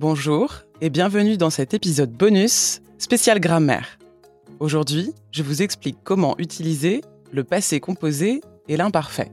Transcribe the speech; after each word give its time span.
Bonjour 0.00 0.62
et 0.80 0.88
bienvenue 0.88 1.36
dans 1.36 1.50
cet 1.50 1.74
épisode 1.74 2.10
bonus 2.10 2.80
spécial 2.96 3.38
grammaire. 3.38 3.98
Aujourd'hui, 4.58 5.12
je 5.30 5.42
vous 5.42 5.60
explique 5.60 5.98
comment 6.02 6.38
utiliser 6.38 7.02
le 7.30 7.44
passé 7.44 7.80
composé 7.80 8.40
et 8.66 8.78
l'imparfait. 8.78 9.30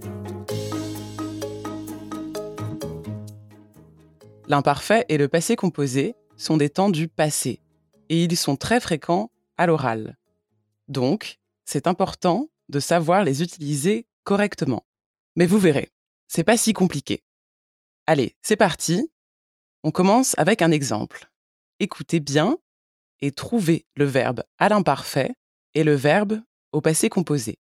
L'imparfait 4.49 5.05
et 5.07 5.17
le 5.17 5.29
passé 5.29 5.55
composé 5.55 6.15
sont 6.35 6.57
des 6.57 6.69
temps 6.69 6.89
du 6.89 7.07
passé 7.07 7.61
et 8.09 8.25
ils 8.25 8.35
sont 8.35 8.57
très 8.57 8.81
fréquents 8.81 9.31
à 9.55 9.67
l'oral. 9.67 10.17
Donc, 10.89 11.39
c'est 11.63 11.87
important 11.87 12.49
de 12.67 12.81
savoir 12.81 13.23
les 13.23 13.41
utiliser 13.41 14.05
correctement. 14.25 14.85
Mais 15.37 15.45
vous 15.45 15.59
verrez, 15.59 15.93
c'est 16.27 16.43
pas 16.43 16.57
si 16.57 16.73
compliqué. 16.73 17.23
Allez, 18.05 18.35
c'est 18.41 18.57
parti. 18.57 19.09
On 19.87 19.91
commence 19.91 20.37
avec 20.37 20.61
un 20.61 20.71
exemple. 20.71 21.31
Écoutez 21.79 22.19
bien 22.19 22.57
et 23.21 23.31
trouvez 23.31 23.85
le 23.95 24.03
verbe 24.03 24.43
à 24.57 24.67
l'imparfait 24.67 25.33
et 25.75 25.85
le 25.85 25.95
verbe 25.95 26.41
au 26.73 26.81
passé 26.81 27.07
composé. 27.07 27.57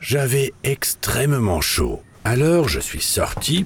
J'avais 0.00 0.52
extrêmement 0.64 1.62
chaud. 1.62 2.02
Alors 2.24 2.68
je 2.68 2.78
suis 2.78 3.00
sorti. 3.00 3.64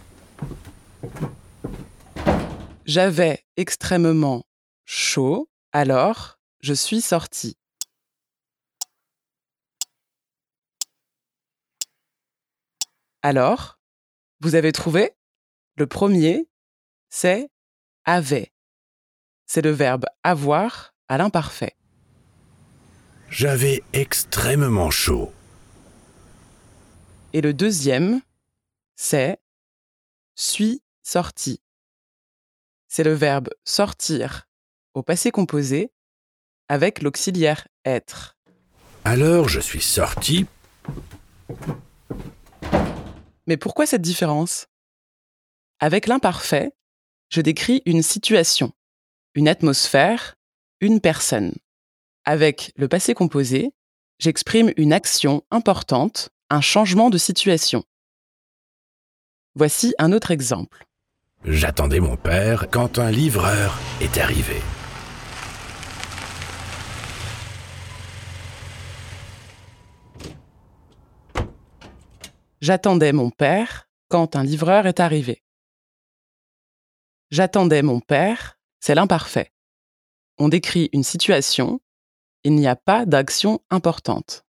J'avais 2.86 3.44
extrêmement 3.56 4.44
chaud, 4.84 5.50
alors 5.72 6.38
je 6.60 6.74
suis 6.74 7.00
sorti. 7.00 7.56
Alors, 13.22 13.80
vous 14.38 14.54
avez 14.54 14.70
trouvé? 14.70 15.10
Le 15.74 15.88
premier, 15.88 16.46
c'est 17.10 17.50
avait. 18.04 18.52
C'est 19.46 19.62
le 19.62 19.70
verbe 19.70 20.06
avoir 20.22 20.94
à 21.08 21.18
l'imparfait. 21.18 21.76
J'avais 23.30 23.82
extrêmement 23.92 24.90
chaud. 24.90 25.32
Et 27.32 27.40
le 27.40 27.52
deuxième, 27.52 28.22
c'est 28.94 29.38
suis 30.34 30.82
sorti. 31.02 31.60
C'est 32.88 33.04
le 33.04 33.12
verbe 33.12 33.50
sortir 33.64 34.48
au 34.94 35.02
passé 35.02 35.30
composé 35.30 35.92
avec 36.68 37.02
l'auxiliaire 37.02 37.66
être. 37.84 38.36
Alors 39.04 39.48
je 39.48 39.60
suis 39.60 39.82
sorti. 39.82 40.46
Mais 43.46 43.56
pourquoi 43.56 43.86
cette 43.86 44.02
différence? 44.02 44.68
Avec 45.80 46.06
l'imparfait, 46.06 46.72
je 47.30 47.40
décris 47.40 47.82
une 47.86 48.02
situation, 48.02 48.72
une 49.34 49.48
atmosphère, 49.48 50.36
une 50.80 51.00
personne. 51.00 51.54
Avec 52.24 52.72
le 52.76 52.88
passé 52.88 53.14
composé, 53.14 53.72
j'exprime 54.18 54.72
une 54.76 54.92
action 54.92 55.42
importante, 55.50 56.30
un 56.50 56.60
changement 56.60 57.10
de 57.10 57.18
situation. 57.18 57.84
Voici 59.54 59.94
un 59.98 60.12
autre 60.12 60.30
exemple. 60.30 60.86
J'attendais 61.44 62.00
mon 62.00 62.16
père 62.16 62.68
quand 62.70 62.98
un 62.98 63.10
livreur 63.10 63.78
est 64.00 64.18
arrivé. 64.18 64.56
J'attendais 72.60 73.12
mon 73.12 73.28
père 73.28 73.90
quand 74.08 74.36
un 74.36 74.42
livreur 74.42 74.86
est 74.86 74.98
arrivé. 74.98 75.43
J'attendais 77.34 77.82
mon 77.82 77.98
père, 77.98 78.60
c'est 78.78 78.94
l'imparfait. 78.94 79.52
On 80.38 80.48
décrit 80.48 80.88
une 80.92 81.02
situation, 81.02 81.80
il 82.44 82.54
n'y 82.54 82.68
a 82.68 82.76
pas 82.76 83.06
d'action 83.06 83.60
importante. 83.70 84.44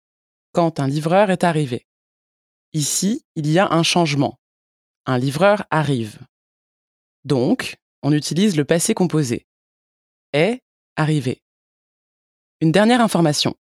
Quand 0.51 0.79
un 0.79 0.87
livreur 0.87 1.29
est 1.29 1.43
arrivé. 1.43 1.85
Ici, 2.73 3.23
il 3.35 3.47
y 3.51 3.59
a 3.59 3.71
un 3.71 3.83
changement. 3.83 4.39
Un 5.05 5.19
livreur 5.19 5.63
arrive. 5.69 6.25
Donc, 7.23 7.77
on 8.01 8.13
utilise 8.13 8.57
le 8.57 8.65
passé 8.65 8.95
composé. 8.95 9.45
Est 10.33 10.63
arrivé. 10.95 11.43
Une 12.61 12.71
dernière 12.71 13.01
information. 13.01 13.55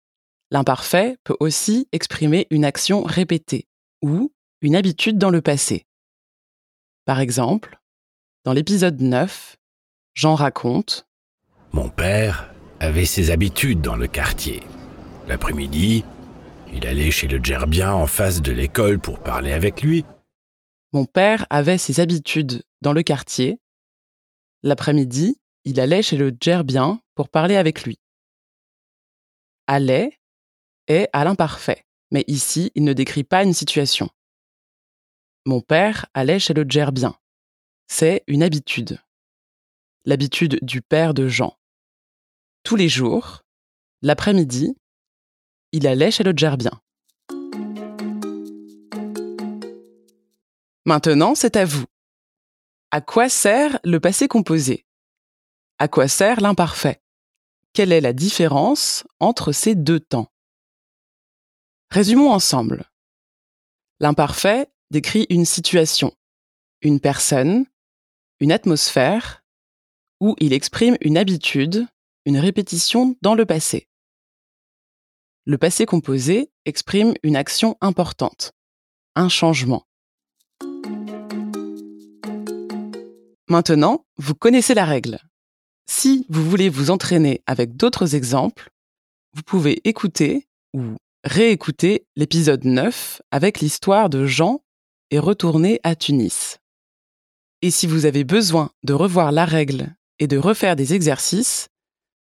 L'imparfait 0.49 1.19
peut 1.25 1.37
aussi 1.39 1.87
exprimer 1.91 2.47
une 2.49 2.65
action 2.65 3.03
répétée 3.03 3.67
ou 4.01 4.33
une 4.61 4.75
habitude 4.75 5.19
dans 5.19 5.29
le 5.29 5.43
passé. 5.43 5.85
Par 7.05 7.19
exemple, 7.19 7.80
dans 8.43 8.53
l'épisode 8.53 8.99
9, 9.01 9.57
Jean 10.15 10.35
raconte 10.35 11.07
Mon 11.73 11.89
père 11.89 12.51
avait 12.79 13.05
ses 13.05 13.29
habitudes 13.29 13.81
dans 13.81 13.95
le 13.95 14.07
quartier. 14.07 14.61
L'après-midi, 15.27 16.03
il 16.73 16.87
allait 16.87 17.11
chez 17.11 17.27
le 17.27 17.43
gerbien 17.43 17.93
en 17.93 18.07
face 18.07 18.41
de 18.41 18.51
l'école 18.51 18.99
pour 18.99 19.19
parler 19.19 19.51
avec 19.51 19.83
lui. 19.83 20.05
Mon 20.91 21.05
père 21.05 21.45
avait 21.49 21.77
ses 21.77 21.99
habitudes 21.99 22.63
dans 22.81 22.93
le 22.93 23.03
quartier. 23.03 23.59
L'après-midi, 24.63 25.39
il 25.63 25.79
allait 25.79 26.01
chez 26.01 26.17
le 26.17 26.35
gerbien 26.41 26.99
pour 27.13 27.29
parler 27.29 27.55
avec 27.55 27.83
lui. 27.83 27.99
Allait 29.67 30.19
est 30.87 31.07
à 31.13 31.23
l'imparfait, 31.23 31.85
mais 32.09 32.23
ici, 32.27 32.71
il 32.73 32.83
ne 32.83 32.93
décrit 32.93 33.23
pas 33.23 33.43
une 33.43 33.53
situation. 33.53 34.09
Mon 35.45 35.61
père 35.61 36.07
allait 36.13 36.39
chez 36.39 36.53
le 36.53 36.65
gerbien 36.67 37.15
c'est 37.87 38.23
une 38.27 38.43
habitude. 38.43 38.99
L'habitude 40.05 40.59
du 40.61 40.81
père 40.81 41.13
de 41.13 41.27
Jean. 41.27 41.57
Tous 42.63 42.75
les 42.75 42.89
jours, 42.89 43.43
l'après-midi, 44.01 44.75
il 45.71 45.87
allait 45.87 46.11
chez 46.11 46.23
le 46.23 46.33
gerbien. 46.35 46.81
Maintenant, 50.85 51.35
c'est 51.35 51.55
à 51.55 51.65
vous. 51.65 51.85
À 52.89 53.01
quoi 53.01 53.29
sert 53.29 53.79
le 53.83 53.99
passé 53.99 54.27
composé? 54.27 54.85
À 55.77 55.87
quoi 55.87 56.07
sert 56.07 56.41
l'imparfait? 56.41 57.01
Quelle 57.73 57.93
est 57.93 58.01
la 58.01 58.13
différence 58.13 59.05
entre 59.19 59.51
ces 59.51 59.75
deux 59.75 59.99
temps? 59.99 60.31
Résumons 61.89 62.31
ensemble. 62.31 62.89
L'imparfait 63.99 64.67
décrit 64.89 65.27
une 65.29 65.45
situation, 65.45 66.13
une 66.81 66.99
personne, 66.99 67.65
une 68.41 68.51
atmosphère 68.51 69.43
où 70.19 70.35
il 70.39 70.51
exprime 70.51 70.97
une 70.99 71.15
habitude, 71.15 71.87
une 72.25 72.39
répétition 72.39 73.15
dans 73.21 73.35
le 73.35 73.45
passé. 73.45 73.87
Le 75.45 75.59
passé 75.59 75.85
composé 75.85 76.49
exprime 76.65 77.13
une 77.21 77.35
action 77.35 77.77
importante, 77.81 78.51
un 79.15 79.29
changement. 79.29 79.85
Maintenant, 83.47 84.05
vous 84.17 84.33
connaissez 84.33 84.73
la 84.73 84.85
règle. 84.85 85.19
Si 85.87 86.25
vous 86.29 86.43
voulez 86.43 86.69
vous 86.69 86.89
entraîner 86.89 87.43
avec 87.45 87.75
d'autres 87.75 88.15
exemples, 88.15 88.71
vous 89.33 89.43
pouvez 89.43 89.87
écouter 89.87 90.47
ou 90.73 90.95
réécouter 91.23 92.07
l'épisode 92.15 92.65
9 92.65 93.21
avec 93.29 93.59
l'histoire 93.59 94.09
de 94.09 94.25
Jean 94.25 94.63
et 95.11 95.19
retourner 95.19 95.79
à 95.83 95.95
Tunis. 95.95 96.60
Et 97.63 97.69
si 97.69 97.85
vous 97.85 98.05
avez 98.05 98.23
besoin 98.23 98.71
de 98.83 98.93
revoir 98.93 99.31
la 99.31 99.45
règle 99.45 99.93
et 100.17 100.27
de 100.27 100.37
refaire 100.37 100.75
des 100.75 100.93
exercices, 100.93 101.69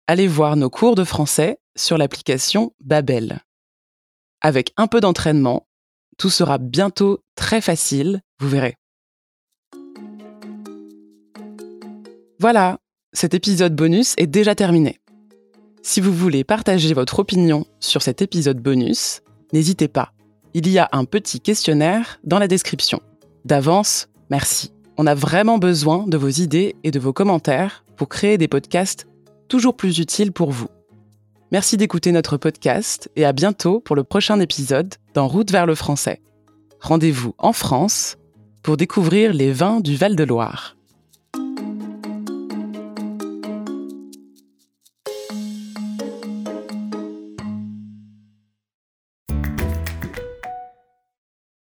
allez 0.07 0.27
voir 0.27 0.57
nos 0.57 0.71
cours 0.71 0.95
de 0.95 1.05
français 1.05 1.59
sur 1.77 1.99
l'application 1.99 2.73
Babel. 2.81 3.41
Avec 4.41 4.73
un 4.77 4.87
peu 4.87 5.01
d'entraînement, 5.01 5.67
tout 6.17 6.31
sera 6.31 6.57
bientôt 6.57 7.21
très 7.35 7.61
facile, 7.61 8.23
vous 8.41 8.49
verrez. 8.49 8.77
Voilà, 12.41 12.79
cet 13.13 13.35
épisode 13.35 13.75
bonus 13.75 14.15
est 14.17 14.27
déjà 14.27 14.55
terminé. 14.55 15.01
Si 15.83 16.01
vous 16.01 16.13
voulez 16.13 16.45
partager 16.45 16.95
votre 16.95 17.19
opinion 17.19 17.67
sur 17.81 18.01
cet 18.01 18.23
épisode 18.23 18.61
bonus, 18.61 19.21
n'hésitez 19.53 19.89
pas. 19.89 20.13
Il 20.55 20.69
y 20.69 20.79
a 20.79 20.89
un 20.93 21.05
petit 21.05 21.41
questionnaire 21.41 22.19
dans 22.25 22.39
la 22.39 22.49
description. 22.49 23.01
D'avance, 23.45 24.09
merci. 24.31 24.73
On 25.01 25.07
a 25.07 25.15
vraiment 25.15 25.59
besoin 25.59 26.07
de 26.09 26.17
vos 26.17 26.29
idées 26.29 26.75
et 26.83 26.91
de 26.91 26.99
vos 26.99 27.13
commentaires 27.13 27.85
pour 27.97 28.09
créer 28.09 28.37
des 28.37 28.49
podcasts 28.49 29.07
toujours 29.47 29.77
plus 29.77 30.01
utiles 30.01 30.33
pour 30.33 30.51
vous. 30.51 30.67
Merci 31.53 31.77
d'écouter 31.77 32.11
notre 32.11 32.37
podcast 32.37 33.09
et 33.15 33.25
à 33.25 33.33
bientôt 33.33 33.79
pour 33.79 33.95
le 33.95 34.03
prochain 34.03 34.41
épisode 34.41 34.97
dans 35.15 35.29
Route 35.29 35.53
vers 35.53 35.67
le 35.67 35.77
français. 35.77 36.21
Rendez-vous 36.81 37.33
en 37.39 37.53
France 37.53 38.17
pour 38.65 38.77
découvrir 38.77 39.33
les 39.33 39.53
vins 39.53 39.79
du 39.79 39.95
Val-de-Loire. 39.95 40.78